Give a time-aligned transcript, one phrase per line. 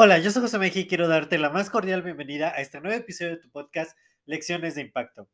[0.00, 2.96] Hola, yo soy José Mejía y quiero darte la más cordial bienvenida a este nuevo
[2.96, 5.28] episodio de tu podcast Lecciones de Impacto.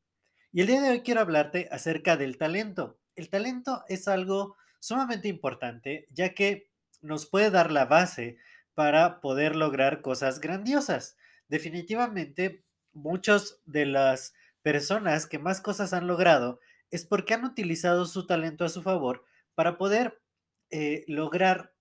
[0.53, 2.99] Y el día de hoy quiero hablarte acerca del talento.
[3.15, 6.71] El talento es algo sumamente importante ya que
[7.03, 8.39] nos puede dar la base
[8.73, 11.19] para poder lograr cosas grandiosas.
[11.49, 16.59] Definitivamente, muchas de las personas que más cosas han logrado
[16.91, 20.23] es porque han utilizado su talento a su favor para poder
[20.71, 21.75] eh, lograr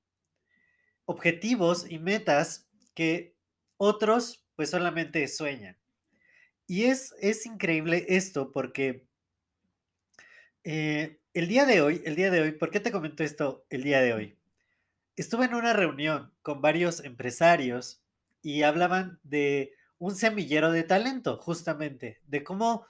[1.06, 3.36] objetivos y metas que
[3.78, 5.78] otros pues solamente sueñan.
[6.68, 9.08] Y es, es increíble esto porque
[10.64, 13.84] eh, el día de hoy, el día de hoy, ¿por qué te comento esto el
[13.84, 14.38] día de hoy?
[15.16, 18.02] Estuve en una reunión con varios empresarios
[18.42, 22.86] y hablaban de un semillero de talento, justamente, de cómo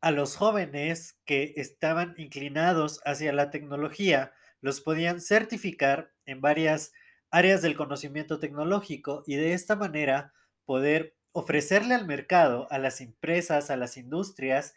[0.00, 6.92] a los jóvenes que estaban inclinados hacia la tecnología los podían certificar en varias
[7.30, 10.32] áreas del conocimiento tecnológico y de esta manera
[10.64, 14.74] poder ofrecerle al mercado, a las empresas, a las industrias,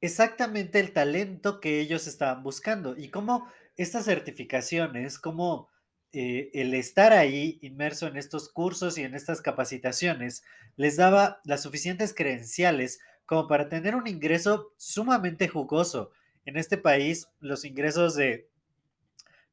[0.00, 5.68] exactamente el talento que ellos estaban buscando y cómo estas certificaciones, cómo
[6.12, 10.44] eh, el estar ahí inmerso en estos cursos y en estas capacitaciones
[10.76, 16.12] les daba las suficientes credenciales como para tener un ingreso sumamente jugoso.
[16.44, 18.48] En este país, los ingresos de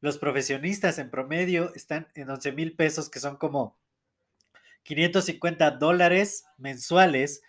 [0.01, 3.77] los profesionistas en promedio están en 11 mil pesos, que son como
[4.83, 7.43] 550 dólares mensuales.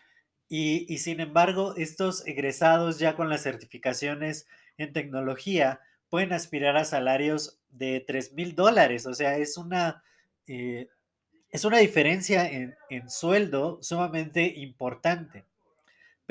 [0.48, 4.46] Y, sin embargo, estos egresados ya con las certificaciones
[4.76, 5.80] en tecnología
[6.10, 9.06] pueden aspirar a salarios de 3 mil dólares.
[9.06, 10.04] O sea, es una,
[10.46, 10.90] eh,
[11.48, 15.46] es una diferencia en, en, sueldo sumamente importante.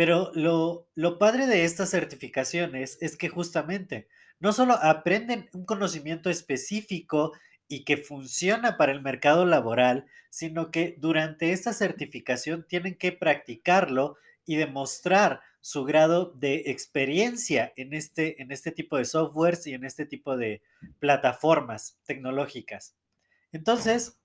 [0.01, 4.07] Pero lo, lo padre de estas certificaciones es que justamente
[4.39, 7.34] no solo aprenden un conocimiento específico
[7.67, 14.17] y que funciona para el mercado laboral, sino que durante esta certificación tienen que practicarlo
[14.44, 19.85] y demostrar su grado de experiencia en este, en este tipo de softwares y en
[19.85, 20.63] este tipo de
[20.97, 22.95] plataformas tecnológicas.
[23.51, 24.19] Entonces,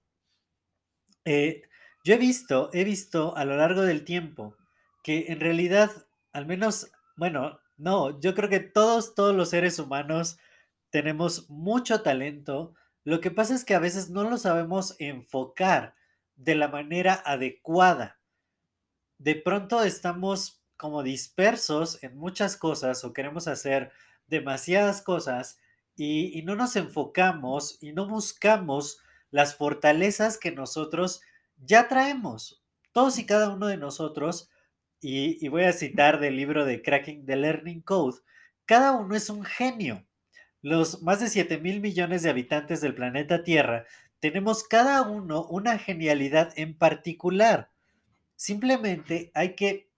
[1.27, 1.65] eh,
[2.03, 4.57] yo he visto, he visto a lo largo del tiempo
[5.07, 5.93] que en realidad,
[6.33, 10.37] al menos, bueno, no, yo creo que todos, todos los seres humanos
[10.91, 12.75] tenemos mucho talento.
[13.05, 15.95] Lo que pasa es que a veces no lo sabemos enfocar
[16.35, 18.19] de la manera adecuada.
[19.19, 23.93] De pronto estamos como dispersos en muchas cosas o queremos hacer
[24.27, 25.61] demasiadas cosas
[25.95, 28.99] y, y no nos enfocamos y no buscamos
[29.31, 31.21] las fortalezas que nosotros
[31.59, 32.61] ya traemos.
[32.91, 34.51] Todos y cada uno de nosotros
[35.01, 38.19] y, voy a citar del libro de Cracking the Learning Code,
[38.65, 40.07] cada uno es un genio.
[40.63, 43.85] Los más de 7 mil millones de habitantes del planeta Tierra
[44.21, 47.71] tenemos cada uno una genialidad en particular.
[48.35, 49.91] Simplemente hay que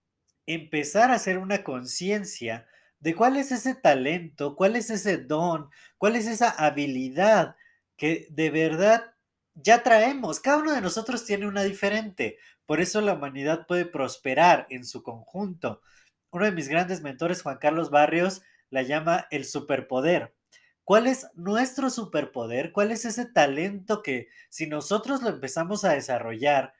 [0.47, 2.66] empezar a hacer una conciencia
[3.00, 7.56] de cuál es ese talento, cuál es ese don, cuál es esa habilidad
[7.97, 9.14] que de verdad
[9.54, 10.41] ya traemos.
[10.41, 12.38] Cada uno de nosotros tiene una diferente.
[12.68, 15.80] Por eso la humanidad puede prosperar en su conjunto.
[16.30, 20.34] Uno de mis grandes mentores, Juan Carlos Barrios, la llama el superpoder.
[20.84, 22.72] ¿Cuál es nuestro superpoder?
[22.72, 26.74] ¿Cuál es ese talento que si nosotros lo empezamos a desarrollar,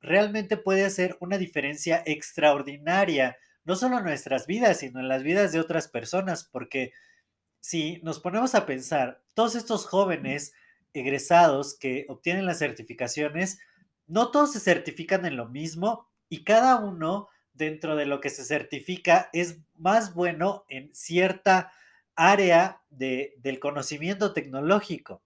[0.00, 5.52] realmente puede hacer una diferencia extraordinaria, no solo en nuestras vidas, sino en las vidas
[5.52, 6.48] de otras personas?
[6.50, 6.94] Porque
[7.60, 10.54] si nos ponemos a pensar, todos estos jóvenes
[10.94, 13.58] egresados que obtienen las certificaciones,
[14.06, 18.44] no todos se certifican en lo mismo y cada uno dentro de lo que se
[18.44, 21.72] certifica es más bueno en cierta
[22.16, 25.22] área de, del conocimiento tecnológico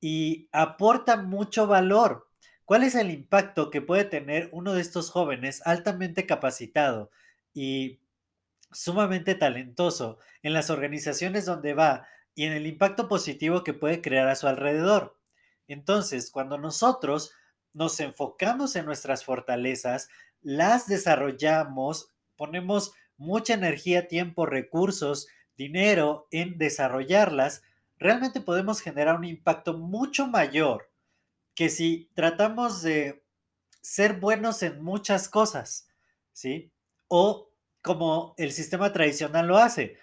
[0.00, 2.28] y aporta mucho valor.
[2.64, 7.10] ¿Cuál es el impacto que puede tener uno de estos jóvenes altamente capacitado
[7.54, 8.00] y
[8.72, 14.28] sumamente talentoso en las organizaciones donde va y en el impacto positivo que puede crear
[14.28, 15.18] a su alrededor?
[15.68, 17.32] Entonces, cuando nosotros
[17.72, 20.08] nos enfocamos en nuestras fortalezas,
[20.40, 27.62] las desarrollamos, ponemos mucha energía, tiempo, recursos, dinero en desarrollarlas,
[27.98, 30.90] realmente podemos generar un impacto mucho mayor
[31.54, 33.22] que si tratamos de
[33.80, 35.88] ser buenos en muchas cosas,
[36.32, 36.72] ¿sí?
[37.08, 37.50] O
[37.82, 39.98] como el sistema tradicional lo hace.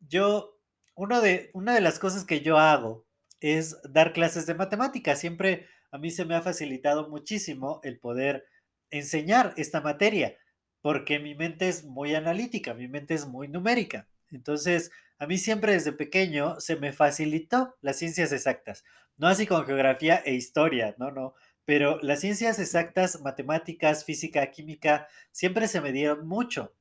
[0.00, 0.58] Yo,
[0.94, 3.06] uno de, una de las cosas que yo hago
[3.40, 5.18] es dar clases de matemáticas.
[5.18, 8.46] Siempre a mí se me ha facilitado muchísimo el poder
[8.90, 10.36] enseñar esta materia,
[10.82, 14.08] porque mi mente es muy analítica, mi mente es muy numérica.
[14.30, 18.84] Entonces, a mí siempre desde pequeño se me facilitó las ciencias exactas,
[19.16, 21.34] no así con geografía e historia, no, no,
[21.64, 26.74] pero las ciencias exactas, matemáticas, física, química, siempre se me dieron mucho.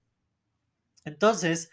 [1.03, 1.71] Entonces,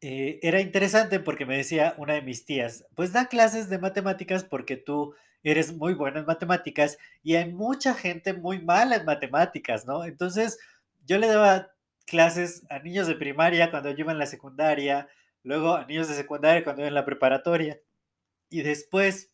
[0.00, 4.44] eh, era interesante porque me decía una de mis tías, pues da clases de matemáticas
[4.44, 9.86] porque tú eres muy bueno en matemáticas y hay mucha gente muy mala en matemáticas,
[9.86, 10.04] ¿no?
[10.04, 10.58] Entonces,
[11.06, 11.70] yo le daba
[12.06, 15.08] clases a niños de primaria cuando yo iba en la secundaria,
[15.42, 17.80] luego a niños de secundaria cuando iba en la preparatoria
[18.50, 19.30] y después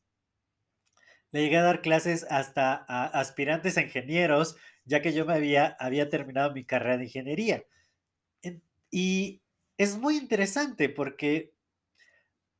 [1.32, 5.76] le llegué a dar clases hasta a aspirantes a ingenieros, ya que yo me había,
[5.80, 7.64] había terminado mi carrera de ingeniería.
[8.90, 9.42] y
[9.76, 11.53] es muy interesante porque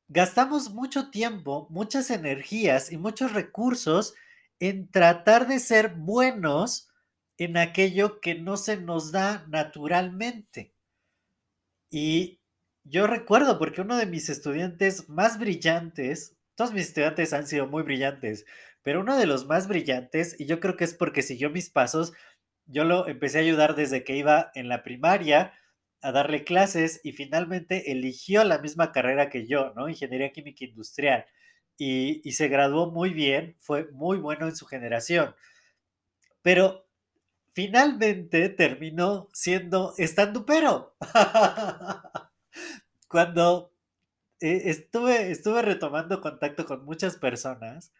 [0.07, 4.13] gastamos mucho tiempo, muchas energías y muchos recursos
[4.59, 6.89] en tratar de ser buenos
[7.37, 10.73] en aquello que no se nos da naturalmente.
[11.89, 12.39] Y
[12.83, 17.83] yo recuerdo porque uno de mis estudiantes más brillantes, todos mis estudiantes han sido muy
[17.83, 18.45] brillantes,
[18.83, 22.13] pero uno de los más brillantes, y yo creo que es porque siguió mis pasos,
[22.67, 25.53] yo lo empecé a ayudar desde que iba en la primaria,
[26.05, 29.89] a darle clases y finalmente eligió la misma carrera que yo, ¿no?
[29.89, 31.25] Ingeniería Química Industrial.
[31.79, 35.33] Y, y se graduó muy bien, fue muy bueno en su generación.
[36.43, 36.85] Pero
[37.53, 39.95] finalmente terminó siendo
[40.45, 40.95] pero
[43.07, 43.73] Cuando
[44.41, 47.91] eh, estuve, estuve retomando contacto con muchas personas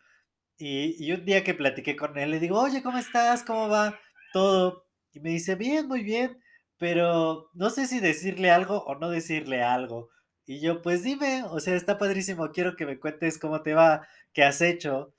[0.59, 3.43] y, y, un día que platiqué con él, le digo, oye, ¿cómo estás?
[3.43, 3.99] ¿Cómo va
[4.31, 4.85] todo?
[5.11, 6.39] Y me dice, bien, muy bien
[6.77, 10.09] pero no sé si decirle algo o no decirle algo.
[10.45, 14.07] Y yo, pues dime, o sea, está padrísimo, quiero que me cuentes cómo te va,
[14.33, 15.13] qué has hecho.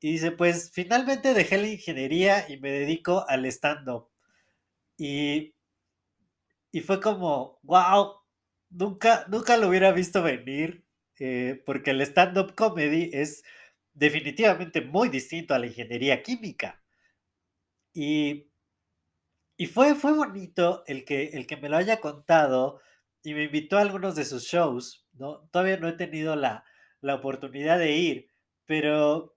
[0.00, 4.08] Y dice, pues finalmente dejé la ingeniería y me dedico al stand-up.
[4.98, 5.54] Y,
[6.72, 8.14] y fue como, wow,
[8.70, 10.84] nunca, nunca lo hubiera visto venir,
[11.18, 13.42] eh, porque el stand-up comedy es
[13.94, 16.82] definitivamente muy distinto a la ingeniería química.
[17.94, 18.50] Y
[19.56, 22.80] y fue, fue bonito el que, el que me lo haya contado
[23.22, 25.48] y me invitó a algunos de sus shows, ¿no?
[25.50, 26.64] Todavía no he tenido la,
[27.00, 28.30] la oportunidad de ir,
[28.66, 29.34] pero,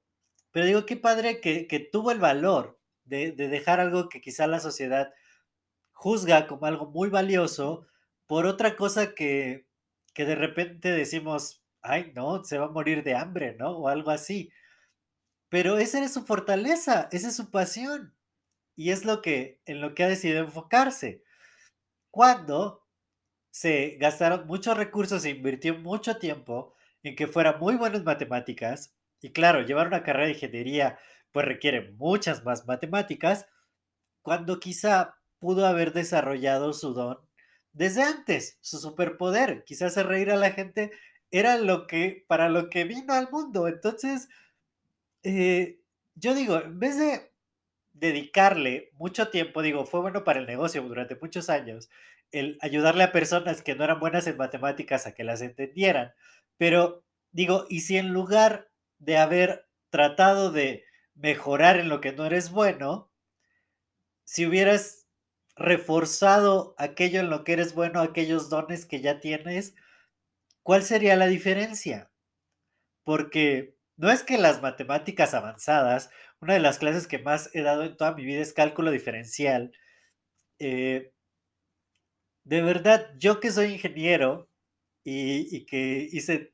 [0.52, 4.46] pero digo, qué padre que, que tuvo el valor de, de, dejar algo que quizá
[4.46, 5.14] la sociedad
[5.94, 7.88] juzga como algo muy valioso
[8.28, 9.68] por otra cosa que,
[10.14, 13.72] que de repente decimos, ay, no, se va a morir de hambre, ¿no?
[13.72, 14.52] O algo así.
[15.50, 18.14] Pero esa es su fortaleza, esa es su pasión
[18.80, 21.22] y es lo que, en lo que ha decidido enfocarse.
[22.12, 22.88] Cuando
[23.52, 28.96] se gastaron muchos recursos e invirtió mucho tiempo en que fuera muy bueno en matemáticas,
[29.20, 30.98] y claro, llevar una carrera de ingeniería
[31.34, 33.48] pues requiere muchas más matemáticas,
[34.22, 37.18] cuando quizá pudo haber desarrollado su don
[37.74, 40.92] desde antes, su superpoder, quizás hacer reír a la gente,
[41.32, 43.68] era lo que, para lo que vino al mundo.
[43.68, 44.30] Entonces,
[45.24, 45.82] eh,
[46.16, 47.29] yo digo, en vez de
[47.94, 51.90] dedicarle mucho tiempo, digo, fue bueno para el negocio durante muchos años,
[52.32, 56.14] el ayudarle a personas que no eran buenas en matemáticas a que las entendieran.
[56.58, 58.70] Pero digo, ¿y si en lugar
[59.00, 63.12] de haber tratado de mejorar en lo que no eres bueno,
[64.24, 65.08] si hubieras
[65.56, 69.76] reforzado aquello en lo que eres bueno, aquellos dones que ya tienes,
[70.64, 72.12] ¿cuál sería la diferencia?
[73.04, 76.10] Porque no es que las matemáticas avanzadas
[76.42, 79.72] una de las clases que más he dado en toda mi vida es cálculo diferencial.
[80.60, 81.12] Eh,
[82.44, 84.50] de verdad, yo que soy ingeniero
[85.04, 86.54] y, que hice,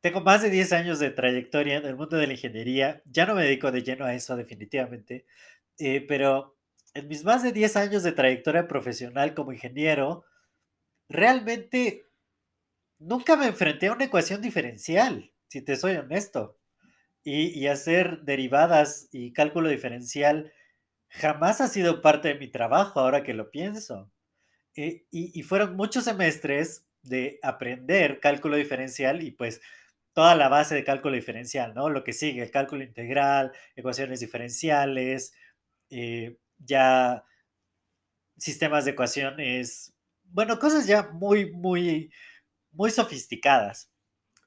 [0.00, 3.34] tengo más de 10 años de trayectoria en el mundo de la ingeniería, ya no
[3.34, 5.26] me dedico de lleno a eso definitivamente,
[5.78, 6.58] eh, pero
[6.94, 10.24] en mis más de 10 años de trayectoria profesional como ingeniero,
[11.08, 12.06] realmente
[12.98, 16.59] nunca me enfrenté a una ecuación diferencial, si te soy honesto
[17.24, 20.52] y, hacer derivadas y cálculo diferencial
[21.08, 24.10] jamás ha sido parte de mi trabajo, ahora que lo pienso.
[24.76, 29.60] Eh, y, fueron muchos semestres de aprender cálculo diferencial y pues
[30.12, 31.88] toda la base de cálculo diferencial, ¿no?
[31.90, 35.32] Lo que sigue, el cálculo integral, ecuaciones diferenciales,
[35.90, 37.24] eh, ya
[38.38, 42.12] sistemas de ecuaciones, bueno, cosas ya muy, muy,
[42.72, 43.89] muy sofisticadas,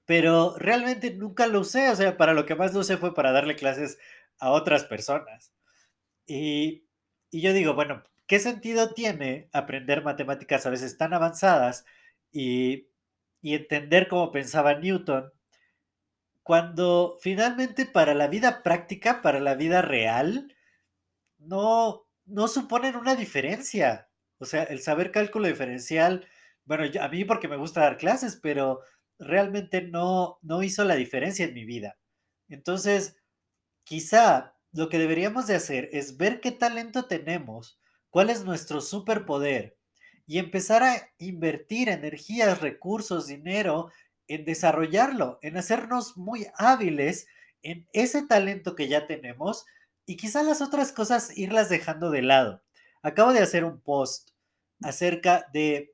[0.06, 3.32] pero realmente nunca lo usé, o sea, para lo que más lo usé fue para
[3.32, 3.98] darle clases
[4.40, 5.54] a otras personas.
[6.28, 6.86] Y,
[7.32, 11.86] yo digo, bueno, ¿qué sentido tiene aprender matemáticas a veces tan avanzadas
[12.32, 12.90] y,
[13.42, 15.32] entender cómo pensaba Newton
[16.44, 20.56] cuando finalmente para la vida práctica, para la vida real,
[21.40, 24.10] no, no suponen una diferencia?
[24.40, 26.28] O sea, el saber cálculo diferencial,
[26.66, 28.82] bueno, a mí porque me gusta dar clases, pero
[29.20, 31.98] realmente no, no hizo la diferencia en mi vida.
[32.50, 33.16] Entonces,
[33.84, 37.80] quizá lo que deberíamos de hacer es ver qué talento tenemos,
[38.10, 39.78] cuál es nuestro superpoder
[40.26, 43.92] y empezar a invertir energías, recursos, dinero
[44.28, 47.28] en desarrollarlo, en hacernos muy hábiles
[47.62, 49.66] en ese talento que ya tenemos
[50.06, 52.64] y quizá las otras cosas irlas dejando de lado.
[53.02, 54.32] Acabo de hacer un post
[54.82, 55.94] acerca de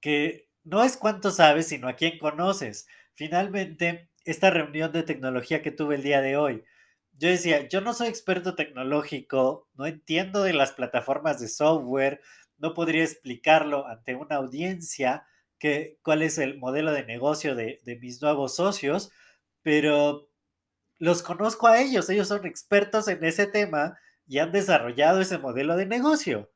[0.00, 2.86] que no es cuánto sabes, sino a quién conoces.
[3.14, 6.64] Finalmente, esta reunión de tecnología que tuve el día de hoy,
[7.12, 12.20] yo decía, yo no soy experto tecnológico, no entiendo de las plataformas de software,
[12.56, 15.26] no podría explicarlo ante una audiencia
[15.58, 19.10] que, cuál es el modelo de negocio de, de mis nuevos socios,
[19.62, 20.30] pero
[20.98, 25.76] los conozco a ellos, ellos son expertos en ese tema y han desarrollado ese modelo
[25.76, 26.50] de negocio.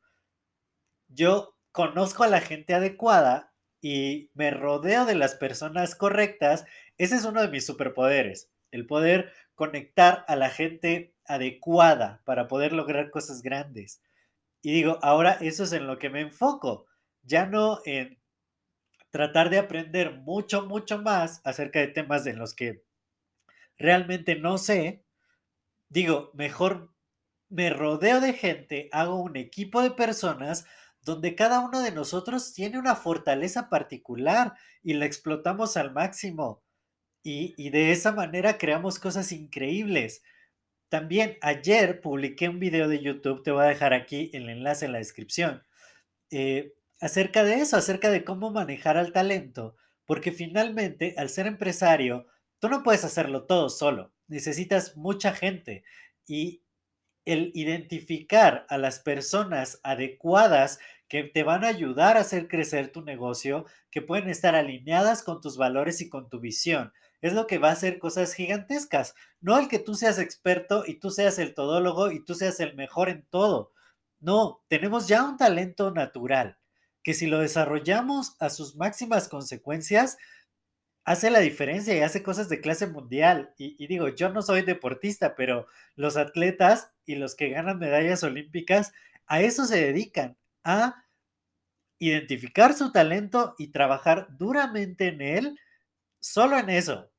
[1.09, 3.54] Yo conozco a la gente adecuada
[3.85, 6.65] y me rodeo de las personas correctas,
[6.97, 12.73] ese es uno de mis superpoderes, el poder conectar a la gente adecuada para poder
[12.73, 14.01] lograr cosas grandes.
[14.63, 16.87] Y digo, ahora eso es en lo que me enfoco,
[17.25, 18.19] ya no en
[19.11, 22.83] tratar de aprender mucho, mucho más acerca de temas en los que
[23.77, 25.05] realmente no sé.
[25.91, 26.91] Digo, mejor
[27.51, 30.65] me rodeo de gente, hago un equipo de personas
[31.05, 36.63] donde cada uno de nosotros tiene una fortaleza particular y la explotamos al máximo.
[37.23, 40.23] Y, de esa manera creamos cosas increíbles.
[40.91, 44.93] También ayer publiqué un video de YouTube, te voy a dejar aquí el enlace en
[44.93, 45.63] la descripción,
[46.31, 52.27] eh, acerca de eso, acerca de cómo manejar al talento, porque finalmente al ser empresario,
[52.59, 55.83] tú no puedes hacerlo todo solo, necesitas mucha gente
[56.27, 56.63] y
[57.25, 63.03] el identificar a las personas adecuadas que te van a ayudar a hacer crecer tu
[63.03, 66.93] negocio, que pueden estar alineadas con tus valores y con tu visión.
[67.21, 69.15] Es lo que va a hacer cosas gigantescas.
[69.41, 72.75] No el que tú seas experto y tú seas el todólogo y tú seas el
[72.75, 73.73] mejor en todo.
[74.21, 76.59] No, tenemos ya un talento natural
[77.03, 80.17] que si lo desarrollamos a sus máximas consecuencias,
[81.05, 83.53] hace la diferencia y hace cosas de clase mundial.
[83.59, 88.25] Y, y, digo, yo no soy deportista, pero los atletas y los que ganan medallas
[88.25, 88.93] olímpicas
[89.27, 91.05] a eso se dedican, a
[91.99, 95.59] identificar su talento y trabajar duramente en él,
[96.21, 97.11] solo en eso.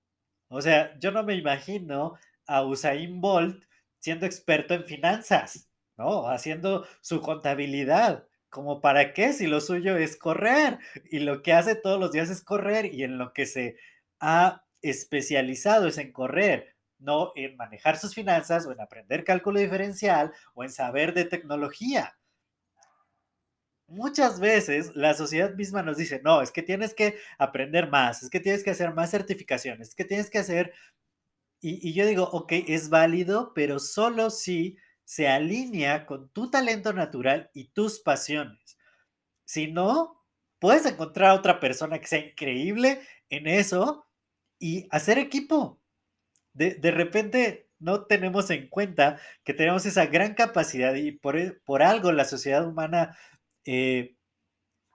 [0.50, 3.66] O sea, yo no me imagino a Usain Bolt
[4.00, 6.28] siendo experto en finanzas, ¿no?
[6.28, 8.28] Haciendo su contabilidad.
[8.50, 9.34] ¿Como para qué?
[9.34, 10.80] Si lo suyo es correr
[11.12, 13.78] y lo que hace todos los días es correr y en lo que se
[14.20, 20.32] ha especializado es en correr, no en manejar sus finanzas o en aprender cálculo diferencial
[20.54, 22.16] o en saber de tecnología.
[23.88, 28.30] Muchas veces la sociedad misma nos dice, no, es que tienes que aprender más, es
[28.30, 30.74] que tienes que hacer más certificaciones, es que tienes que hacer...
[31.62, 36.94] Y, y yo digo, ok, es válido, pero solo si se alinea con tu talento
[36.94, 38.78] natural y tus pasiones.
[39.46, 40.26] Si no,
[40.60, 44.08] puedes encontrar a otra persona que sea increíble en eso
[44.60, 45.80] y hacer equipo.
[46.54, 51.84] De, repente no tenemos en cuenta que tenemos esa gran capacidad y por, e, por
[51.84, 53.18] algo la sociedad humana
[53.66, 54.16] eh,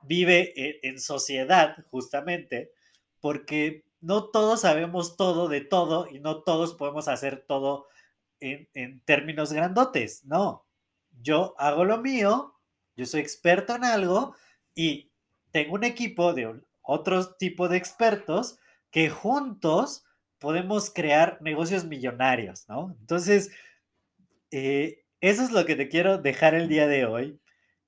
[0.02, 2.72] vive e, en sociedad justamente
[3.20, 7.88] porque no todos sabemos todo de todo y no todos podemos hacer todo
[8.40, 10.66] en, términos grandotes, no.
[11.22, 12.54] Yo hago lo mío,
[12.96, 14.34] yo soy experto en algo
[14.74, 15.10] y
[15.50, 18.58] tengo un equipo de otro tipo de expertos
[18.90, 20.04] que juntos
[20.38, 22.96] podemos crear negocios millonarios, ¿no?
[22.98, 23.50] Entonces,
[24.50, 27.38] eh, eso es lo que te quiero dejar el día de hoy,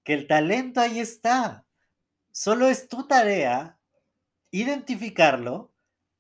[0.05, 1.67] que el talento ahí está.
[2.31, 3.79] Solo es tu tarea
[4.53, 5.73] identificarlo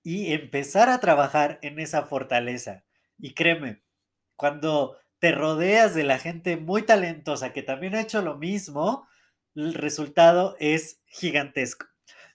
[0.03, 2.85] y empezar a trabajar en esa fortaleza.
[3.19, 3.83] Y créeme,
[4.35, 9.07] cuando te rodeas de la gente muy talentosa que también ha hecho lo mismo,
[9.55, 11.87] el resultado es gigantesco.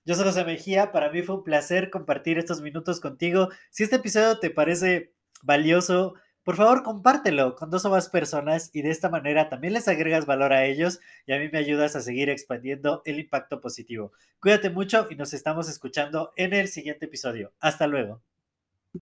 [0.06, 3.50] Yo soy José Mejía, para mí fue un placer compartir estos minutos contigo.
[3.72, 6.13] Si este episodio te parece valioso,
[6.48, 10.25] por favor compártelo con dos o más personas y de esta manera también les agregas
[10.25, 14.13] valor a ellos y a mí me ayudas a seguir expandiendo el impacto positivo.
[14.39, 17.51] Cuídate mucho y nos estamos escuchando en el siguiente episodio.
[17.60, 18.22] Hasta luego.